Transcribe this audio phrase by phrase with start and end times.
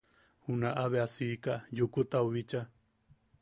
[0.45, 2.61] Junaʼa bea siika Yukutau bicha.